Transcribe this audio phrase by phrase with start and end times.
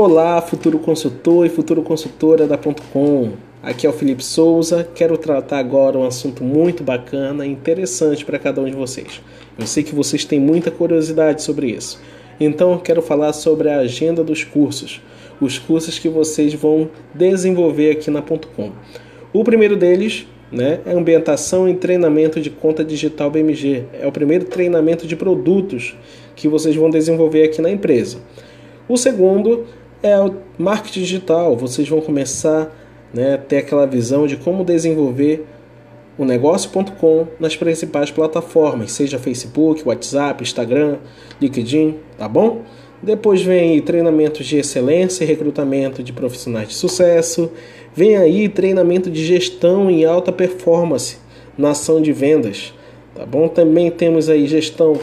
[0.00, 3.32] Olá, futuro consultor e futuro consultora da .com.
[3.60, 4.88] Aqui é o Felipe Souza.
[4.94, 9.20] Quero tratar agora um assunto muito bacana e interessante para cada um de vocês.
[9.58, 12.00] Eu sei que vocês têm muita curiosidade sobre isso.
[12.38, 15.02] Então, quero falar sobre a agenda dos cursos,
[15.40, 18.70] os cursos que vocês vão desenvolver aqui na .com.
[19.32, 23.82] O primeiro deles né, é ambientação e treinamento de conta digital BMG.
[24.00, 25.96] É o primeiro treinamento de produtos
[26.36, 28.18] que vocês vão desenvolver aqui na empresa.
[28.88, 29.66] O segundo
[30.02, 31.56] é o marketing digital.
[31.56, 32.74] Vocês vão começar
[33.12, 35.46] né, a ter aquela visão de como desenvolver
[36.16, 40.96] o negócio.com nas principais plataformas, seja Facebook, WhatsApp, Instagram,
[41.40, 42.62] LinkedIn, tá bom?
[43.00, 47.52] Depois vem treinamentos de excelência e recrutamento de profissionais de sucesso.
[47.94, 51.18] Vem aí treinamento de gestão em alta performance
[51.56, 52.74] na ação de vendas,
[53.14, 53.46] tá bom?
[53.46, 54.98] Também temos aí gestão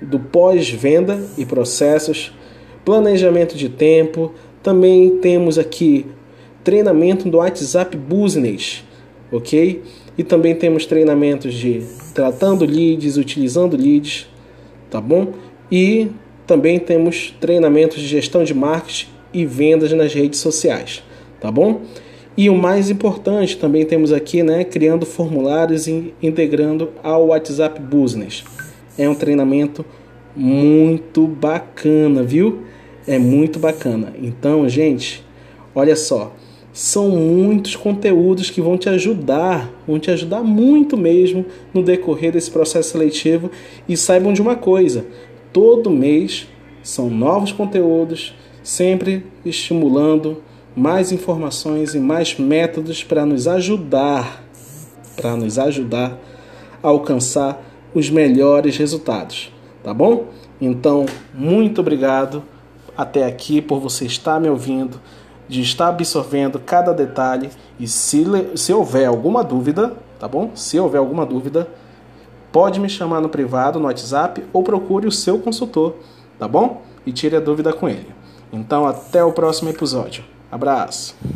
[0.00, 2.32] do pós-venda e processos
[2.84, 4.32] planejamento de tempo.
[4.62, 6.06] Também temos aqui
[6.62, 8.84] treinamento do WhatsApp Business,
[9.30, 9.82] ok?
[10.16, 11.82] E também temos treinamentos de
[12.14, 14.28] tratando leads, utilizando leads,
[14.90, 15.32] tá bom?
[15.70, 16.08] E
[16.46, 21.02] também temos treinamentos de gestão de marketing e vendas nas redes sociais,
[21.40, 21.80] tá bom?
[22.36, 28.44] E o mais importante, também temos aqui, né, criando formulários e integrando ao WhatsApp Business.
[28.96, 29.84] É um treinamento
[30.34, 32.62] muito bacana, viu?
[33.06, 34.12] É muito bacana.
[34.20, 35.24] Então, gente,
[35.74, 36.32] olha só,
[36.72, 41.44] são muitos conteúdos que vão te ajudar, vão te ajudar muito mesmo
[41.74, 43.50] no decorrer desse processo seletivo.
[43.88, 45.04] E saibam de uma coisa:
[45.52, 46.46] todo mês
[46.82, 50.42] são novos conteúdos, sempre estimulando
[50.74, 54.44] mais informações e mais métodos para nos ajudar,
[55.16, 56.18] para nos ajudar
[56.82, 57.62] a alcançar
[57.94, 60.26] os melhores resultados tá bom?
[60.60, 62.42] Então, muito obrigado
[62.96, 65.00] até aqui por você estar me ouvindo,
[65.48, 70.50] de estar absorvendo cada detalhe e se, se houver alguma dúvida, tá bom?
[70.54, 71.68] Se houver alguma dúvida,
[72.50, 75.96] pode me chamar no privado, no WhatsApp ou procure o seu consultor,
[76.38, 76.82] tá bom?
[77.04, 78.14] E tire a dúvida com ele.
[78.52, 80.24] Então, até o próximo episódio.
[80.50, 81.32] Abraço!